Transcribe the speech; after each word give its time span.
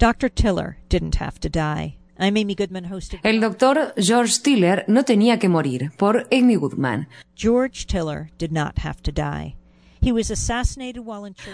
Dr. 0.00 0.30
Tiller 0.30 0.78
didn't 0.88 1.16
have 1.16 1.38
to 1.40 1.50
die. 1.50 1.98
I'm 2.18 2.38
Amy 2.38 2.54
Goodman, 2.54 2.84
host 2.84 3.12
of 3.12 3.20
El 3.22 3.38
doctor 3.38 3.92
George 3.98 4.42
Tiller 4.42 4.82
no 4.88 5.02
tenía 5.02 5.38
que 5.38 5.50
morir, 5.50 5.90
por 5.98 6.24
Amy 6.32 6.56
Goodman. 6.56 7.06
George 7.36 7.86
Tiller 7.86 8.30
did 8.38 8.50
not 8.50 8.78
have 8.78 9.02
to 9.02 9.12
die. 9.12 9.56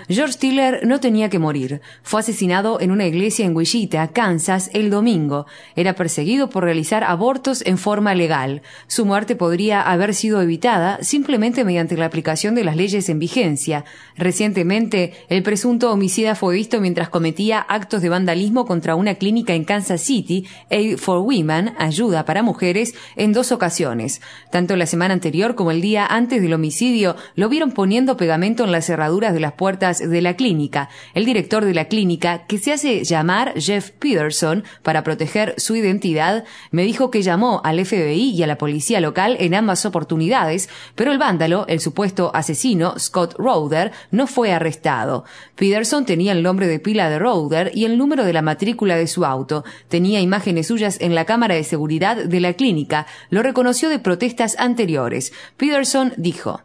George 0.08 0.38
Tiller 0.38 0.87
no 0.87 1.01
tenía 1.01 1.29
que 1.29 1.40
morir. 1.40 1.80
Fue 2.04 2.21
asesinado 2.21 2.81
en 2.81 2.92
una 2.92 3.04
iglesia 3.04 3.45
en 3.45 3.56
Wichita, 3.56 4.06
Kansas, 4.13 4.71
el 4.72 4.88
domingo. 4.88 5.46
Era 5.74 5.95
perseguido 5.95 6.49
por 6.49 6.63
realizar 6.63 7.03
abortos 7.03 7.64
en 7.67 7.77
forma 7.77 8.14
legal. 8.14 8.63
Su 8.87 9.04
muerte 9.04 9.35
podría 9.35 9.82
haber 9.82 10.14
sido 10.14 10.40
evitada 10.40 11.03
simplemente 11.03 11.64
mediante 11.64 11.96
la 11.96 12.06
aplicación 12.06 12.54
de 12.54 12.63
las 12.63 12.77
leyes 12.77 13.09
en 13.09 13.19
vigencia. 13.19 13.85
Recientemente, 14.17 15.15
el 15.28 15.42
presunto 15.42 15.90
homicida 15.90 16.37
fue 16.37 16.55
visto 16.55 16.80
mientras 16.80 17.09
cometía 17.09 17.59
actos 17.59 18.00
de 18.00 18.10
vandalismo 18.10 18.64
contra 18.64 18.94
una 18.94 19.16
clínica 19.16 19.55
en 19.55 19.64
Kansas 19.64 20.02
City, 20.02 20.47
Aid 20.70 20.98
for 20.98 21.19
Women, 21.19 21.74
ayuda 21.78 22.24
para 22.24 22.44
mujeres, 22.44 22.94
en 23.16 23.33
dos 23.33 23.50
ocasiones. 23.50 24.20
Tanto 24.52 24.77
la 24.77 24.86
semana 24.86 25.14
anterior 25.14 25.56
como 25.56 25.72
el 25.72 25.80
día 25.80 26.06
antes 26.06 26.41
del 26.41 26.55
homicidio 26.55 27.16
lo 27.34 27.48
vieron 27.48 27.72
poniendo 27.72 28.16
pegamento 28.16 28.35
en 28.64 28.72
las 28.72 28.86
cerraduras 28.86 29.32
de 29.32 29.40
las 29.40 29.52
puertas 29.52 29.98
de 29.98 30.20
la 30.20 30.34
clínica. 30.34 30.90
El 31.14 31.24
director 31.24 31.64
de 31.64 31.72
la 31.72 31.86
clínica, 31.86 32.46
que 32.46 32.58
se 32.58 32.72
hace 32.72 33.02
llamar 33.02 33.54
Jeff 33.56 33.90
Peterson 33.92 34.62
para 34.82 35.02
proteger 35.02 35.54
su 35.56 35.74
identidad, 35.74 36.44
me 36.70 36.82
dijo 36.82 37.10
que 37.10 37.22
llamó 37.22 37.62
al 37.64 37.84
FBI 37.84 38.30
y 38.30 38.42
a 38.42 38.46
la 38.46 38.58
policía 38.58 39.00
local 39.00 39.36
en 39.41 39.54
ambas 39.54 39.86
oportunidades, 39.86 40.68
pero 40.94 41.12
el 41.12 41.18
vándalo, 41.18 41.64
el 41.68 41.80
supuesto 41.80 42.30
asesino, 42.34 42.98
Scott 42.98 43.34
Roder, 43.38 43.92
no 44.10 44.27
fue 44.27 44.52
arrestado. 44.52 45.24
Peterson 45.55 46.05
tenía 46.05 46.32
el 46.32 46.42
nombre 46.42 46.66
de 46.66 46.78
pila 46.78 47.08
de 47.08 47.18
Roder 47.18 47.72
y 47.74 47.86
el 47.86 47.96
número 47.96 48.24
de 48.24 48.34
la 48.34 48.42
matrícula 48.42 48.96
de 48.96 49.06
su 49.06 49.24
auto. 49.24 49.64
Tenía 49.88 50.20
imágenes 50.20 50.66
suyas 50.66 50.98
en 51.00 51.14
la 51.14 51.24
cámara 51.24 51.55
de 51.55 51.64
seguridad 51.64 52.16
de 52.16 52.41
la 52.41 52.52
clínica. 52.52 53.06
Lo 53.30 53.42
reconoció 53.42 53.89
de 53.89 53.98
protestas 53.98 54.56
anteriores. 54.58 55.33
Peterson 55.56 56.12
dijo. 56.16 56.61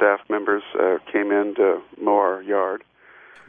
Staff 0.00 0.20
members 0.30 0.62
uh, 0.80 0.96
came 1.12 1.30
in 1.30 1.54
to 1.56 1.82
mow 2.00 2.16
our 2.16 2.42
yard. 2.42 2.82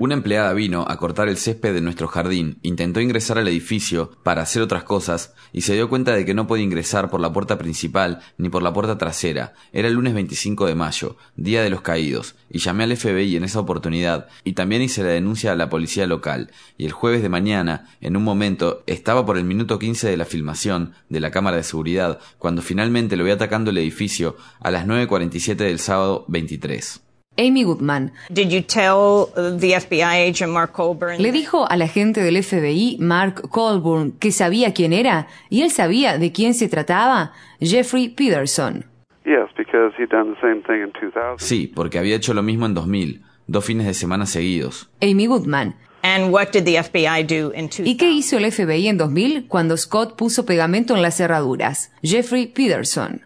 Una 0.02 0.16
empleada 0.16 0.52
vino 0.54 0.84
a 0.88 0.98
cortar 0.98 1.30
el 1.30 1.38
césped 1.38 1.76
de 1.76 1.82
nuestro 1.82 2.08
jardín, 2.08 2.58
intentó 2.64 3.02
ingresar 3.02 3.38
al 3.38 3.48
edificio 3.48 4.10
para 4.24 4.42
hacer 4.42 4.64
otras 4.64 4.84
cosas 4.84 5.36
y 5.54 5.62
se 5.62 5.76
dio 5.76 5.90
cuenta 5.90 6.16
de 6.16 6.26
que 6.26 6.34
no 6.34 6.48
podía 6.48 6.64
ingresar 6.64 7.12
por 7.12 7.22
la 7.22 7.32
puerta 7.32 7.60
principal 7.60 8.20
ni 8.40 8.50
por 8.50 8.64
la 8.64 8.74
puerta 8.74 8.98
trasera. 8.98 9.54
Era 9.72 9.90
el 9.90 9.94
lunes 9.94 10.16
25 10.16 10.66
de 10.66 10.74
mayo, 10.74 11.18
día 11.36 11.62
de 11.62 11.70
los 11.70 11.82
caídos, 11.82 12.34
y 12.50 12.58
llamé 12.58 12.86
al 12.86 12.98
FBI 12.98 13.36
en 13.36 13.44
esa 13.44 13.60
oportunidad 13.60 14.28
y 14.44 14.54
también 14.54 14.82
hice 14.82 15.04
la 15.04 15.10
denuncia 15.10 15.52
a 15.52 15.56
la 15.56 15.70
policía 15.70 16.08
local. 16.08 16.50
Y 16.80 16.86
el 16.86 16.94
jueves 16.94 17.22
de 17.22 17.30
mañana, 17.30 17.88
en 18.02 18.18
un 18.18 18.24
momento, 18.24 18.82
estaba 18.88 19.24
por 19.24 19.38
el 19.38 19.44
minuto 19.44 19.78
15 19.78 20.10
de 20.10 20.18
la 20.18 20.26
filmación 20.26 20.94
de 21.10 21.20
la 21.20 21.30
cámara 21.30 21.58
de 21.58 21.64
seguridad 21.64 22.20
cuando 22.40 22.64
finalmente 22.64 23.18
lo 23.18 23.24
vi 23.24 23.30
atacando 23.30 23.70
el 23.70 23.78
edificio 23.78 24.36
a 24.62 24.72
las 24.72 24.88
9.47 24.88 25.58
del 25.58 25.78
sábado 25.78 26.26
23. 26.28 27.11
Amy 27.42 27.64
Goodman. 27.64 28.12
Did 28.30 28.50
you 28.52 28.62
tell 28.62 29.28
the 29.36 29.74
FBI 29.74 30.30
agent 30.30 30.52
Mark 30.52 30.74
Colburn? 30.74 31.22
Le 31.22 31.32
dijo 31.32 31.70
al 31.70 31.82
agente 31.82 32.22
del 32.22 32.42
FBI, 32.42 32.98
Mark 33.00 33.50
Colburn, 33.50 34.14
que 34.14 34.32
sabía 34.32 34.74
quién 34.74 34.94
era, 34.94 35.28
y 35.50 35.64
él 35.64 35.72
sabía 35.72 36.18
de 36.18 36.32
quién 36.32 36.54
se 36.54 36.70
trataba, 36.70 37.34
Jeffrey 37.60 38.10
Peterson. 38.10 38.86
Yes, 39.26 39.50
because 39.58 39.94
he'd 39.98 40.10
done 40.10 40.34
the 40.34 40.42
same 40.42 40.62
thing 40.64 40.82
in 40.84 40.92
2000. 40.94 41.38
Sí, 41.40 41.68
porque 41.68 42.00
había 42.00 42.16
hecho 42.16 42.34
lo 42.34 42.44
mismo 42.44 42.66
en 42.66 42.74
2000, 42.74 43.22
dos 43.48 43.66
fines 43.66 43.86
de 43.86 43.94
semana 43.94 44.26
seguidos. 44.26 44.90
Amy 45.02 45.28
Goodman. 45.28 45.76
And 46.04 46.34
what 46.34 46.52
did 46.52 46.66
the 46.66 46.82
FBI 46.82 47.24
do 47.24 47.52
in 47.54 47.70
2000? 47.70 47.88
¿Y 47.88 47.98
qué 47.98 48.10
hizo 48.10 48.38
el 48.38 48.52
FBI 48.52 48.88
en 48.88 48.98
2000 48.98 49.48
cuando 49.48 49.78
Scott 49.78 50.16
puso 50.18 50.46
pegamento 50.46 50.96
en 50.96 51.04
las 51.04 51.18
cerraduras? 51.18 51.92
Jeffrey 52.02 52.48
Peterson. 52.48 53.22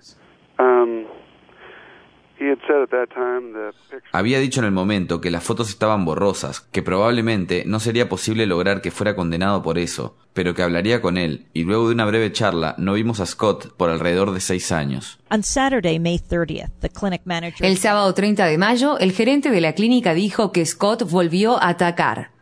Había 4.12 4.40
dicho 4.40 4.60
en 4.60 4.66
el 4.66 4.72
momento 4.72 5.22
que 5.22 5.32
las 5.32 5.44
fotos 5.44 5.70
estaban 5.70 6.06
borrosas, 6.06 6.62
que 6.62 6.82
probablemente 6.82 7.64
no 7.66 7.80
sería 7.80 8.10
posible 8.10 8.46
lograr 8.46 8.82
que 8.82 8.92
fuera 8.92 9.16
condenado 9.16 9.62
por 9.62 9.78
eso, 9.78 10.18
pero 10.34 10.54
que 10.54 10.62
hablaría 10.62 11.02
con 11.02 11.18
él, 11.18 11.48
y 11.54 11.64
luego 11.64 11.88
de 11.88 11.94
una 11.94 12.06
breve 12.06 12.32
charla 12.32 12.76
no 12.78 12.94
vimos 12.94 13.20
a 13.20 13.26
Scott 13.26 13.76
por 13.78 13.90
alrededor 13.90 14.32
de 14.32 14.42
seis 14.42 14.72
años. 14.72 15.20
On 15.32 15.44
Saturday, 15.44 16.00
May 16.00 16.18
30th, 16.18 16.72
the 16.82 16.90
clinic 16.90 17.22
manager 17.26 17.66
El 17.66 17.78
sábado 17.78 18.14
30 18.14 18.46
de 18.46 18.58
mayo, 18.58 19.00
el 19.00 19.12
gerente 19.12 19.50
de 19.50 19.62
la 19.62 19.74
clínica 19.74 20.14
dijo 20.14 20.52
que 20.52 20.66
Scott 20.66 21.10
volvió 21.10 21.62
a 21.62 21.70
atacar. 21.70 22.35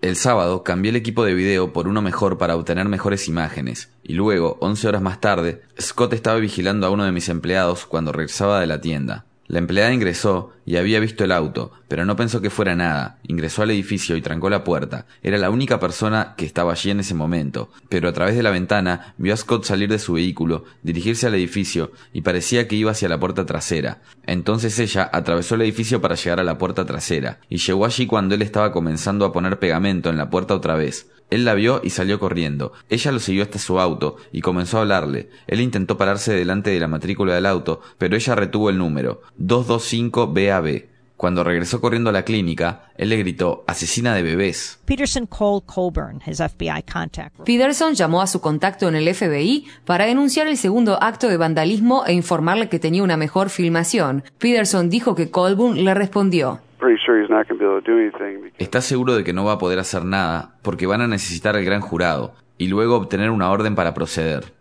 El 0.00 0.16
sábado 0.16 0.62
cambié 0.62 0.90
el 0.90 0.96
equipo 0.96 1.24
de 1.24 1.34
video 1.34 1.72
por 1.72 1.88
uno 1.88 2.02
mejor 2.02 2.38
para 2.38 2.56
obtener 2.56 2.88
mejores 2.88 3.28
imágenes, 3.28 3.92
y 4.02 4.14
luego, 4.14 4.56
11 4.60 4.88
horas 4.88 5.02
más 5.02 5.20
tarde, 5.20 5.62
Scott 5.80 6.12
estaba 6.12 6.38
vigilando 6.38 6.86
a 6.86 6.90
uno 6.90 7.04
de 7.04 7.12
mis 7.12 7.28
empleados 7.28 7.86
cuando 7.86 8.12
regresaba 8.12 8.60
de 8.60 8.66
la 8.66 8.80
tienda. 8.80 9.24
La 9.46 9.58
empleada 9.58 9.92
ingresó 9.92 10.52
y 10.64 10.76
había 10.76 11.00
visto 11.00 11.22
el 11.24 11.32
auto, 11.32 11.72
pero 11.88 12.06
no 12.06 12.16
pensó 12.16 12.40
que 12.40 12.48
fuera 12.48 12.74
nada. 12.74 13.18
Ingresó 13.26 13.62
al 13.62 13.70
edificio 13.70 14.16
y 14.16 14.22
trancó 14.22 14.48
la 14.48 14.64
puerta. 14.64 15.06
Era 15.22 15.36
la 15.36 15.50
única 15.50 15.78
persona 15.78 16.34
que 16.36 16.46
estaba 16.46 16.72
allí 16.72 16.90
en 16.90 17.00
ese 17.00 17.14
momento, 17.14 17.70
pero 17.90 18.08
a 18.08 18.12
través 18.12 18.36
de 18.36 18.42
la 18.42 18.50
ventana 18.50 19.14
vio 19.18 19.34
a 19.34 19.36
Scott 19.36 19.64
salir 19.64 19.90
de 19.90 19.98
su 19.98 20.14
vehículo, 20.14 20.64
dirigirse 20.82 21.26
al 21.26 21.34
edificio 21.34 21.92
y 22.12 22.22
parecía 22.22 22.66
que 22.66 22.76
iba 22.76 22.92
hacia 22.92 23.08
la 23.08 23.20
puerta 23.20 23.44
trasera. 23.44 24.00
Entonces 24.26 24.78
ella 24.78 25.10
atravesó 25.12 25.56
el 25.56 25.62
edificio 25.62 26.00
para 26.00 26.14
llegar 26.14 26.40
a 26.40 26.44
la 26.44 26.56
puerta 26.56 26.86
trasera, 26.86 27.40
y 27.50 27.58
llegó 27.58 27.84
allí 27.84 28.06
cuando 28.06 28.34
él 28.34 28.42
estaba 28.42 28.72
comenzando 28.72 29.26
a 29.26 29.32
poner 29.32 29.58
pegamento 29.58 30.08
en 30.08 30.16
la 30.16 30.30
puerta 30.30 30.54
otra 30.54 30.74
vez. 30.74 31.08
Él 31.34 31.44
la 31.44 31.54
vio 31.54 31.80
y 31.82 31.90
salió 31.90 32.20
corriendo. 32.20 32.72
Ella 32.88 33.10
lo 33.10 33.18
siguió 33.18 33.42
hasta 33.42 33.58
su 33.58 33.80
auto 33.80 34.18
y 34.30 34.40
comenzó 34.40 34.78
a 34.78 34.82
hablarle. 34.82 35.30
Él 35.48 35.60
intentó 35.60 35.98
pararse 35.98 36.32
delante 36.32 36.70
de 36.70 36.78
la 36.78 36.86
matrícula 36.86 37.34
del 37.34 37.46
auto, 37.46 37.80
pero 37.98 38.14
ella 38.14 38.36
retuvo 38.36 38.70
el 38.70 38.78
número 38.78 39.20
225 39.38 40.28
BAB. 40.28 40.84
Cuando 41.16 41.42
regresó 41.42 41.80
corriendo 41.80 42.10
a 42.10 42.12
la 42.12 42.24
clínica, 42.24 42.92
él 42.96 43.08
le 43.08 43.16
gritó 43.16 43.64
asesina 43.66 44.14
de 44.14 44.22
bebés. 44.22 44.78
Peterson 44.84 45.26
called 45.26 45.64
Colburn, 45.66 46.22
his 46.24 46.38
FBI 46.38 46.84
contact. 46.84 47.40
Peterson 47.44 47.94
llamó 47.94 48.22
a 48.22 48.28
su 48.28 48.40
contacto 48.40 48.86
en 48.86 48.94
el 48.94 49.12
FBI 49.12 49.66
para 49.84 50.06
denunciar 50.06 50.46
el 50.46 50.56
segundo 50.56 51.02
acto 51.02 51.28
de 51.28 51.36
vandalismo 51.36 52.04
e 52.06 52.12
informarle 52.12 52.68
que 52.68 52.78
tenía 52.78 53.02
una 53.02 53.16
mejor 53.16 53.50
filmación. 53.50 54.22
Peterson 54.38 54.88
dijo 54.88 55.16
que 55.16 55.32
Colburn 55.32 55.84
le 55.84 55.94
respondió. 55.94 56.60
Pretty 56.84 57.00
sure 57.02 57.18
he's 57.18 57.30
not 57.30 57.48
going 57.48 57.58
to 57.58 57.64
be 57.64 57.64
able 57.64 57.80
to 57.80 57.90
do 57.90 57.98
anything. 57.98 58.42
Because 58.42 58.62
¿Estás 58.62 58.84
seguro 58.84 59.16
de 59.16 59.24
que 59.24 59.32
no 59.32 59.42
va 59.46 59.52
a 59.52 59.58
poder 59.58 59.78
hacer 59.78 60.04
nada? 60.04 60.56
Porque 60.60 60.86
van 60.86 61.00
a 61.00 61.08
necesitar 61.08 61.56
el 61.56 61.64
gran 61.64 61.80
jurado 61.80 62.34
y 62.58 62.68
luego 62.68 62.96
obtener 62.96 63.30
una 63.30 63.50
orden 63.50 63.74
para 63.74 63.94
proceder. 63.94 64.52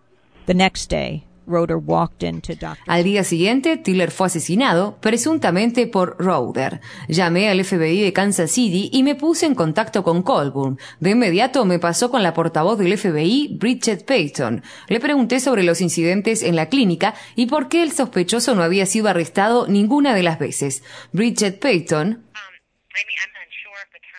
The 0.46 0.54
next 0.54 0.90
day, 0.90 1.26
Roeder 1.46 1.78
walked 1.78 2.24
into 2.24 2.54
Dr. 2.54 2.78
Al 2.88 3.04
día 3.04 3.24
siguiente, 3.24 3.78
Tiller 3.78 4.12
fue 4.12 4.28
asesinado, 4.28 4.98
presuntamente 5.02 5.88
por 5.88 6.16
Roder. 6.18 6.82
Llamé 7.08 7.50
al 7.50 7.64
FBI 7.64 8.02
de 8.02 8.14
Kansas 8.14 8.52
City 8.52 8.90
y 8.92 9.04
me 9.04 9.16
puse 9.16 9.46
en 9.46 9.56
contacto 9.56 10.04
con 10.04 10.24
Colburn. 10.24 10.78
De 11.00 11.12
inmediato 11.12 11.66
me 11.66 11.80
pasó 11.80 12.10
con 12.10 12.24
la 12.24 12.34
portavoz 12.34 12.78
del 12.78 12.98
FBI, 12.98 13.58
Bridget 13.60 14.06
Payton. 14.06 14.64
Le 14.88 15.00
pregunté 15.00 15.40
sobre 15.40 15.64
los 15.64 15.82
incidentes 15.82 16.44
en 16.44 16.56
la 16.56 16.70
clínica 16.70 17.14
y 17.36 17.48
por 17.48 17.68
qué 17.68 17.84
el 17.84 17.92
sospechoso 17.92 18.56
no 18.56 18.64
había 18.64 18.86
sido 18.86 19.10
arrestado 19.10 19.68
ninguna 19.68 20.14
de 20.14 20.24
las 20.24 20.40
veces. 20.40 20.84
Bridget 21.12 21.60
Payton. 21.60 22.24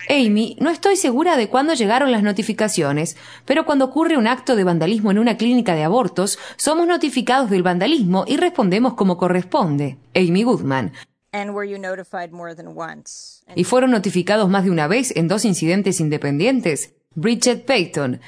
Amy, 0.08 0.56
no 0.60 0.70
estoy 0.70 0.96
segura 0.96 1.36
de 1.36 1.48
cuándo 1.48 1.74
llegaron 1.74 2.12
las 2.12 2.22
notificaciones, 2.22 3.16
pero 3.44 3.64
cuando 3.64 3.86
ocurre 3.86 4.16
un 4.16 4.26
acto 4.26 4.56
de 4.56 4.64
vandalismo 4.64 5.10
en 5.10 5.18
una 5.18 5.36
clínica 5.36 5.74
de 5.74 5.84
abortos, 5.84 6.38
somos 6.56 6.86
notificados 6.86 7.50
del 7.50 7.62
vandalismo 7.62 8.24
y 8.26 8.36
respondemos 8.36 8.94
como 8.94 9.16
corresponde. 9.16 9.96
Amy 10.14 10.42
Goodman. 10.42 10.92
And 11.32 11.50
were 11.50 11.68
you 11.68 11.78
notified 11.78 12.30
more 12.30 12.54
than 12.54 12.68
once? 12.68 13.42
And 13.48 13.58
¿Y 13.58 13.64
fueron 13.64 13.90
notificados 13.90 14.48
más 14.48 14.64
de 14.64 14.70
una 14.70 14.86
vez 14.86 15.16
en 15.16 15.26
dos 15.26 15.44
incidentes 15.44 16.00
independientes? 16.00 16.94
Bridget 17.14 17.64
Payton. 17.64 18.20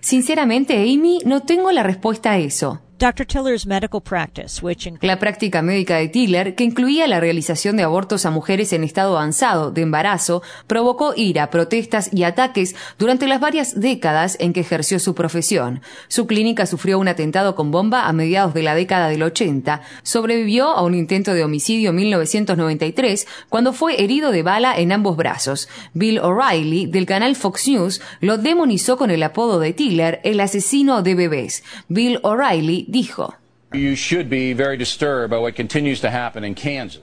Sinceramente, 0.00 0.74
Amy, 0.74 1.20
no 1.24 1.44
tengo 1.44 1.72
la 1.72 1.82
respuesta 1.82 2.32
a 2.32 2.38
eso. 2.38 2.82
Dr. 2.96 3.26
Tiller's 3.26 3.66
medical 3.66 4.00
practice, 4.00 4.62
which 4.62 4.88
La 5.02 5.18
práctica 5.18 5.62
médica 5.62 5.96
de 5.96 6.08
Tiller, 6.08 6.54
que 6.54 6.62
incluía 6.62 7.08
la 7.08 7.18
realización 7.18 7.76
de 7.76 7.82
abortos 7.82 8.24
a 8.24 8.30
mujeres 8.30 8.72
en 8.72 8.84
estado 8.84 9.16
avanzado 9.16 9.72
de 9.72 9.82
embarazo, 9.82 10.42
provocó 10.68 11.12
ira, 11.16 11.50
protestas 11.50 12.10
y 12.12 12.22
ataques 12.22 12.76
durante 12.96 13.26
las 13.26 13.40
varias 13.40 13.80
décadas 13.80 14.36
en 14.38 14.52
que 14.52 14.60
ejerció 14.60 15.00
su 15.00 15.14
profesión. 15.14 15.80
Su 16.06 16.28
clínica 16.28 16.66
sufrió 16.66 17.00
un 17.00 17.08
atentado 17.08 17.56
con 17.56 17.72
bomba 17.72 18.06
a 18.06 18.12
mediados 18.12 18.54
de 18.54 18.62
la 18.62 18.76
década 18.76 19.08
del 19.08 19.24
80. 19.24 19.82
Sobrevivió 20.04 20.68
a 20.68 20.82
un 20.82 20.94
intento 20.94 21.34
de 21.34 21.42
homicidio 21.42 21.90
en 21.90 21.96
1993 21.96 23.26
cuando 23.48 23.72
fue 23.72 24.02
herido 24.02 24.30
de 24.30 24.44
bala 24.44 24.78
en 24.78 24.92
ambos 24.92 25.16
brazos. 25.16 25.68
Bill 25.94 26.20
O'Reilly, 26.20 26.86
del 26.86 27.06
canal 27.06 27.34
Fox 27.34 27.66
News, 27.66 28.00
lo 28.20 28.38
demonizó 28.38 28.96
con 28.96 29.10
el 29.10 29.22
apodo 29.24 29.58
de 29.58 29.72
Tiller, 29.72 30.20
el 30.22 30.38
asesino 30.38 31.02
de 31.02 31.14
bebés. 31.16 31.64
Bill 31.88 32.20
O'Reilly 32.22 32.83
dijo. 32.88 33.34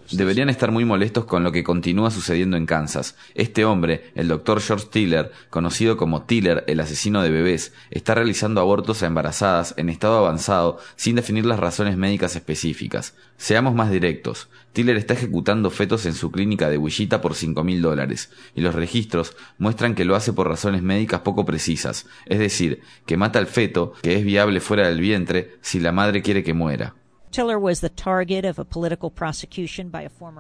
Deberían 0.10 0.50
estar 0.50 0.72
muy 0.72 0.86
molestos 0.86 1.25
con 1.25 1.44
lo 1.44 1.51
que 1.51 1.66
continúa 1.66 2.12
sucediendo 2.12 2.56
en 2.56 2.66
Kansas. 2.66 3.18
Este 3.36 3.66
hombre, 3.66 4.12
el 4.16 4.30
doctor 4.30 4.62
George 4.62 4.88
Tiller, 4.89 5.33
conocido 5.50 5.98
como 5.98 6.24
Tiller, 6.24 6.63
el 6.68 6.80
asesino 6.80 7.22
de 7.24 7.30
bebés, 7.30 7.74
está 7.89 8.16
realizando 8.16 8.62
abortos 8.62 9.04
a 9.04 9.07
embarazadas 9.07 9.74
en 9.75 9.89
estado 9.89 10.18
avanzado 10.18 10.80
sin 10.95 11.18
definir 11.18 11.45
las 11.45 11.60
razones 11.60 11.98
médicas 11.98 12.38
específicas. 12.38 13.16
Seamos 13.36 13.75
más 13.75 13.92
directos. 13.92 14.48
Tiller 14.73 14.95
está 14.95 15.13
ejecutando 15.13 15.69
fetos 15.69 16.06
en 16.06 16.13
su 16.13 16.31
clínica 16.31 16.69
de 16.69 16.77
Wichita 16.77 17.19
por 17.19 17.35
cinco 17.35 17.63
mil 17.63 17.81
dólares, 17.81 18.31
y 18.56 18.62
los 18.62 18.73
registros 18.73 19.35
muestran 19.57 19.95
que 19.95 20.06
lo 20.06 20.15
hace 20.15 20.31
por 20.31 20.47
razones 20.47 20.81
médicas 20.81 21.21
poco 21.21 21.45
precisas, 21.45 22.07
es 22.25 22.39
decir, 22.39 22.81
que 23.06 23.18
mata 23.18 23.39
al 23.39 23.47
feto, 23.47 23.94
que 24.01 24.15
es 24.15 24.23
viable 24.23 24.62
fuera 24.62 24.88
del 24.88 25.01
vientre, 25.01 25.57
si 25.62 25.79
la 25.79 25.91
madre 25.91 26.21
quiere 26.21 26.44
que 26.44 26.53
muera. 26.53 26.95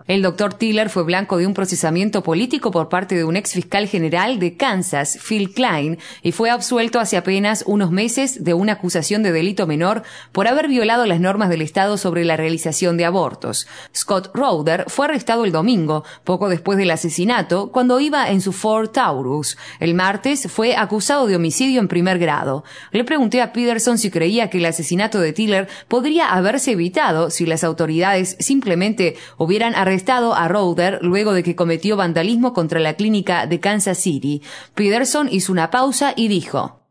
El 0.07 0.21
doctor 0.21 0.53
Tiller 0.53 0.89
fue 0.89 1.03
blanco 1.03 1.37
de 1.37 1.47
un 1.47 1.53
procesamiento 1.53 2.21
político 2.21 2.71
por 2.71 2.89
parte 2.89 3.15
de 3.15 3.23
un 3.23 3.37
ex 3.37 3.53
fiscal 3.53 3.87
general 3.87 4.39
de 4.39 4.57
Kansas, 4.57 5.17
Phil 5.17 5.53
Klein, 5.53 5.97
y 6.21 6.31
fue 6.31 6.49
absuelto 6.49 6.99
hace 6.99 7.17
apenas 7.17 7.63
unos 7.65 7.91
meses 7.91 8.43
de 8.43 8.53
una 8.53 8.73
acusación 8.73 9.23
de 9.23 9.31
delito 9.31 9.67
menor 9.67 10.03
por 10.31 10.47
haber 10.47 10.67
violado 10.67 11.05
las 11.05 11.19
normas 11.19 11.49
del 11.49 11.61
Estado 11.61 11.97
sobre 11.97 12.25
la 12.25 12.37
realización 12.37 12.97
de 12.97 13.05
abortos. 13.05 13.67
Scott 13.95 14.31
Rowder 14.33 14.85
fue 14.87 15.05
arrestado 15.05 15.45
el 15.45 15.51
domingo, 15.51 16.03
poco 16.23 16.49
después 16.49 16.77
del 16.77 16.91
asesinato, 16.91 17.71
cuando 17.71 17.99
iba 17.99 18.29
en 18.29 18.41
su 18.41 18.51
Ford 18.51 18.89
Taurus. 18.89 19.57
El 19.79 19.93
martes 19.93 20.51
fue 20.51 20.75
acusado 20.75 21.27
de 21.27 21.35
homicidio 21.35 21.79
en 21.79 21.87
primer 21.87 22.19
grado. 22.19 22.63
Le 22.91 23.03
pregunté 23.03 23.41
a 23.41 23.53
Peterson 23.53 23.97
si 23.97 24.11
creía 24.11 24.49
que 24.49 24.57
el 24.57 24.65
asesinato 24.65 25.19
de 25.19 25.33
Tiller 25.33 25.67
podría 25.87 26.33
haberse 26.33 26.75
evitado 26.81 27.29
si 27.29 27.45
las 27.45 27.63
autoridades 27.63 28.35
simplemente 28.39 29.15
hubieran 29.37 29.75
arrestado 29.75 30.33
a 30.33 30.47
Rowder 30.47 30.99
luego 31.03 31.33
de 31.33 31.43
que 31.43 31.55
cometió 31.55 31.95
vandalismo 31.95 32.53
contra 32.53 32.79
la 32.79 32.95
clínica 32.95 33.45
de 33.45 33.59
Kansas 33.59 33.99
City. 33.99 34.41
Peterson 34.73 35.29
hizo 35.31 35.51
una 35.51 35.69
pausa 35.69 36.13
y 36.15 36.27
dijo. 36.27 36.81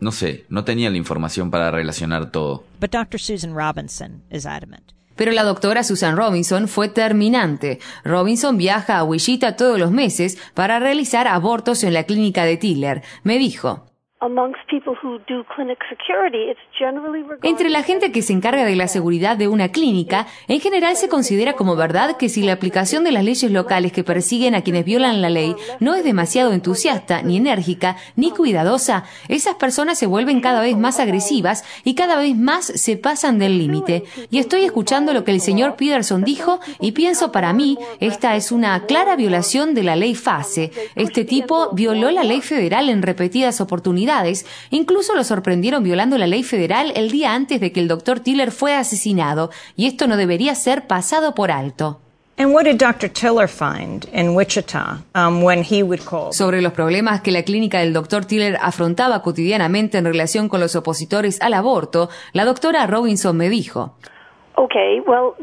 No 0.00 0.12
sé, 0.12 0.44
no 0.48 0.64
tenía 0.64 0.90
la 0.90 0.96
información 0.96 1.50
para 1.50 1.70
relacionar 1.70 2.30
todo. 2.30 2.64
Pero 5.16 5.32
la 5.32 5.44
doctora 5.44 5.82
Susan 5.82 6.16
Robinson 6.16 6.68
fue 6.68 6.88
terminante. 6.88 7.78
Robinson 8.04 8.58
viaja 8.58 8.98
a 8.98 9.04
Wichita 9.04 9.56
todos 9.56 9.78
los 9.78 9.90
meses 9.90 10.36
para 10.54 10.78
realizar 10.78 11.26
abortos 11.26 11.84
en 11.84 11.94
la 11.94 12.04
clínica 12.04 12.44
de 12.44 12.56
Tiller. 12.56 13.02
Me 13.22 13.38
dijo. 13.38 13.86
Entre 17.42 17.68
la 17.68 17.82
gente 17.82 18.12
que 18.12 18.22
se 18.22 18.32
encarga 18.32 18.64
de 18.64 18.74
la 18.74 18.88
seguridad 18.88 19.36
de 19.36 19.46
una 19.46 19.68
clínica, 19.68 20.26
en 20.48 20.58
general 20.60 20.96
se 20.96 21.10
considera 21.10 21.52
como 21.52 21.76
verdad 21.76 22.16
que 22.16 22.30
si 22.30 22.42
la 22.42 22.54
aplicación 22.54 23.04
de 23.04 23.12
las 23.12 23.24
leyes 23.24 23.50
locales 23.52 23.92
que 23.92 24.04
persiguen 24.04 24.54
a 24.54 24.62
quienes 24.62 24.86
violan 24.86 25.20
la 25.20 25.28
ley 25.28 25.54
no 25.80 25.94
es 25.94 26.02
demasiado 26.02 26.54
entusiasta, 26.54 27.20
ni 27.20 27.36
enérgica, 27.36 27.98
ni 28.16 28.30
cuidadosa, 28.30 29.04
esas 29.28 29.56
personas 29.56 29.98
se 29.98 30.06
vuelven 30.06 30.40
cada 30.40 30.62
vez 30.62 30.78
más 30.78 30.98
agresivas 30.98 31.64
y 31.84 31.94
cada 31.94 32.16
vez 32.16 32.34
más 32.34 32.64
se 32.64 32.96
pasan 32.96 33.38
del 33.38 33.58
límite. 33.58 34.04
Y 34.30 34.38
estoy 34.38 34.64
escuchando 34.64 35.12
lo 35.12 35.24
que 35.24 35.32
el 35.32 35.42
señor 35.42 35.76
Peterson 35.76 36.24
dijo 36.24 36.60
y 36.80 36.92
pienso 36.92 37.32
para 37.32 37.52
mí, 37.52 37.76
esta 38.00 38.34
es 38.36 38.50
una 38.50 38.86
clara 38.86 39.14
violación 39.14 39.74
de 39.74 39.82
la 39.82 39.94
ley 39.94 40.14
FASE. 40.14 40.72
Este 40.94 41.26
tipo 41.26 41.68
violó 41.74 42.10
la 42.10 42.24
ley 42.24 42.40
federal 42.40 42.88
en 42.88 43.02
repetidas 43.02 43.60
oportunidades 43.60 44.05
incluso 44.70 45.14
lo 45.14 45.24
sorprendieron 45.24 45.82
violando 45.82 46.18
la 46.18 46.26
ley 46.26 46.42
federal 46.42 46.92
el 46.96 47.10
día 47.10 47.34
antes 47.34 47.60
de 47.60 47.72
que 47.72 47.80
el 47.80 47.88
doctor 47.88 48.20
Tiller 48.20 48.50
fue 48.52 48.74
asesinado, 48.74 49.50
y 49.76 49.86
esto 49.86 50.06
no 50.06 50.16
debería 50.16 50.54
ser 50.54 50.86
pasado 50.86 51.34
por 51.34 51.50
alto. 51.50 52.00
Sobre 56.32 56.60
los 56.60 56.72
problemas 56.72 57.20
que 57.22 57.30
la 57.30 57.42
clínica 57.42 57.78
del 57.78 57.94
Dr. 57.94 58.24
Tiller 58.26 58.58
afrontaba 58.60 59.22
cotidianamente 59.22 59.96
en 59.96 60.04
relación 60.04 60.48
con 60.48 60.60
los 60.60 60.76
opositores 60.76 61.40
al 61.40 61.54
aborto, 61.54 62.10
la 62.32 62.44
doctora 62.44 62.86
Robinson 62.86 63.36
me 63.36 63.48
dijo. 63.48 63.94
Okay, 64.54 65.00
well, 65.00 65.34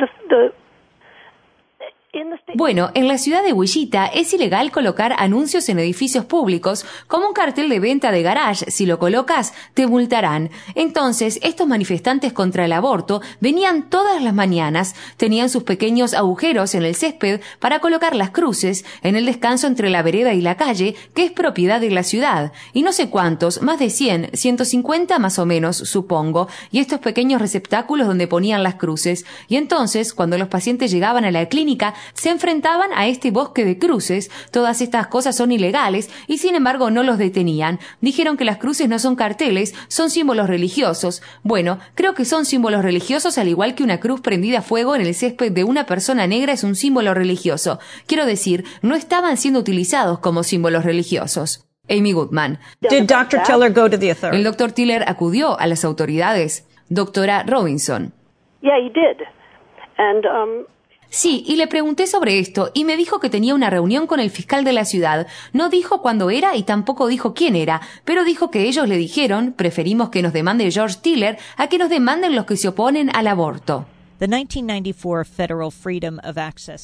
bueno, 2.54 2.92
en 2.94 3.08
la 3.08 3.18
ciudad 3.18 3.44
de 3.44 3.54
Wichita 3.54 4.06
es 4.06 4.34
ilegal 4.34 4.72
colocar 4.72 5.16
anuncios 5.18 5.68
en 5.70 5.80
edificios 5.80 6.26
públicos 6.26 6.86
como 7.08 7.28
un 7.28 7.34
cartel 7.34 7.70
de 7.70 7.80
venta 7.80 8.12
de 8.12 8.22
garage. 8.22 8.70
Si 8.70 8.86
lo 8.86 9.00
colocas, 9.00 9.54
te 9.74 9.88
multarán. 9.88 10.52
Entonces, 10.76 11.40
estos 11.42 11.68
manifestantes 11.68 12.32
contra 12.32 12.66
el 12.66 12.74
aborto 12.74 13.22
venían 13.40 13.90
todas 13.90 14.22
las 14.22 14.36
mañanas, 14.36 14.94
tenían 15.18 15.50
sus 15.50 15.64
pequeños 15.64 16.14
agujeros 16.14 16.76
en 16.76 16.84
el 16.84 16.94
césped 16.94 17.42
para 17.60 17.80
colocar 17.80 18.16
las 18.16 18.30
cruces 18.30 18.86
en 19.02 19.16
el 19.16 19.26
descanso 19.26 19.66
entre 19.66 19.90
la 19.90 20.04
vereda 20.04 20.36
y 20.36 20.42
la 20.42 20.56
calle, 20.56 20.96
que 21.16 21.26
es 21.26 21.32
propiedad 21.32 21.82
de 21.82 21.90
la 21.90 22.04
ciudad. 22.04 22.54
Y 22.74 22.84
no 22.84 22.94
sé 22.94 23.10
cuántos, 23.10 23.64
más 23.64 23.80
de 23.80 23.90
100, 23.90 24.30
150 24.34 25.18
más 25.18 25.40
o 25.40 25.48
menos, 25.48 25.78
supongo, 25.78 26.48
y 26.70 26.78
estos 26.78 27.00
pequeños 27.00 27.42
receptáculos 27.42 28.06
donde 28.06 28.28
ponían 28.28 28.62
las 28.62 28.76
cruces. 28.76 29.26
Y 29.48 29.56
entonces, 29.56 30.14
cuando 30.14 30.38
los 30.38 30.48
pacientes 30.48 30.92
llegaban 30.92 31.26
a 31.26 31.32
la 31.32 31.48
clínica, 31.50 31.96
se 32.14 32.30
enfrentaban 32.30 32.90
a 32.94 33.08
este 33.08 33.32
bosque 33.32 33.66
de 33.66 33.78
cruces. 33.78 34.32
Todas 34.52 34.82
estas 34.82 35.08
cosas 35.08 35.36
son 35.36 35.52
ilegales 35.52 36.10
y 36.28 36.38
sin 36.38 36.56
embargo 36.56 36.92
no 36.92 37.04
los 37.04 37.18
detenían. 37.18 37.80
Dijeron 38.02 38.38
que 38.38 38.46
las 38.46 38.58
cruces 38.58 38.90
no 38.90 39.00
son 39.00 39.16
carteles, 39.16 39.74
son 39.88 40.10
símbolos 40.10 40.48
religiosos. 40.48 41.22
Bueno, 41.44 41.80
creo 41.96 42.14
que 42.14 42.26
son 42.26 42.46
símbolos 42.46 42.84
religiosos 42.84 43.38
al 43.38 43.48
igual 43.48 43.76
que 43.76 43.84
una 43.84 44.00
cruz 44.00 44.22
prendida 44.22 44.60
a 44.60 44.62
fuego 44.62 44.96
en 44.96 45.02
el 45.02 45.16
césped 45.16 45.52
de 45.52 45.64
una 45.64 45.86
persona 45.86 46.28
negra 46.28 46.54
es 46.54 46.64
un 46.64 46.76
símbolo 46.76 47.14
religioso. 47.14 47.80
Quiero 48.08 48.26
decir, 48.26 48.66
no 48.82 48.96
estaban 48.96 49.38
siendo 49.38 49.60
utilizados 49.60 50.20
como 50.20 50.44
símbolos 50.44 50.84
religiosos. 50.86 51.66
Amy 51.90 52.14
Goodman. 52.14 52.60
El 52.82 54.44
doctor 54.44 54.72
Tiller 54.72 55.04
acudió 55.08 55.60
a 55.60 55.68
las 55.68 55.84
autoridades. 55.84 56.68
Doctora 56.90 57.44
Robinson. 57.44 58.14
Um, 60.00 60.66
Sí, 61.16 61.44
y 61.46 61.58
le 61.58 61.68
pregunté 61.68 62.08
sobre 62.08 62.40
esto 62.40 62.72
y 62.74 62.86
me 62.86 62.98
dijo 62.98 63.20
que 63.20 63.30
tenía 63.30 63.54
una 63.54 63.70
reunión 63.70 64.08
con 64.08 64.20
el 64.20 64.32
fiscal 64.32 64.64
de 64.64 64.74
la 64.74 64.84
ciudad. 64.84 65.28
No 65.52 65.70
dijo 65.70 66.02
cuándo 66.02 66.32
era 66.32 66.56
y 66.56 66.64
tampoco 66.64 67.06
dijo 67.06 67.36
quién 67.36 67.56
era, 67.56 67.82
pero 68.04 68.24
dijo 68.24 68.50
que 68.50 68.64
ellos 68.64 68.88
le 68.88 68.98
dijeron, 68.98 69.54
preferimos 69.56 70.10
que 70.10 70.24
nos 70.24 70.34
demande 70.34 70.72
George 70.72 70.98
Tiller 71.04 71.38
a 71.56 71.68
que 71.68 71.78
nos 71.78 71.90
demanden 71.90 72.36
los 72.36 72.46
que 72.46 72.58
se 72.58 72.70
oponen 72.70 73.16
al 73.16 73.28
aborto. 73.28 73.86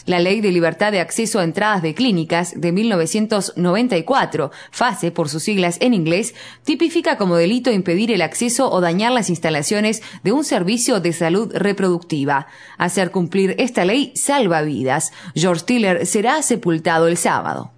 La 0.08 0.20
Ley 0.20 0.42
de 0.42 0.52
Libertad 0.52 0.92
de 0.92 1.00
Acceso 1.00 1.40
a 1.40 1.46
Entradas 1.46 1.82
de 1.82 1.94
Clínicas 1.94 2.60
de 2.60 2.74
1994, 2.74 4.52
FASE 4.72 5.12
por 5.12 5.30
sus 5.30 5.44
siglas 5.44 5.78
en 5.80 5.94
inglés, 5.94 6.36
tipifica 6.66 7.18
como 7.18 7.38
delito 7.38 7.72
impedir 7.72 8.12
el 8.12 8.24
acceso 8.24 8.70
o 8.70 8.82
dañar 8.82 9.14
las 9.14 9.30
instalaciones 9.30 10.02
de 10.22 10.34
un 10.34 10.44
servicio 10.44 11.00
de 11.00 11.14
salud 11.14 11.50
reproductiva. 11.56 12.48
Hacer 12.78 13.10
cumplir 13.12 13.56
esta 13.58 13.86
ley 13.86 14.12
salva 14.16 14.62
vidas. 14.62 15.14
George 15.34 15.64
Tiller 15.64 16.06
será 16.06 16.42
sepultado 16.42 17.08
el 17.08 17.16
sábado. 17.16 17.72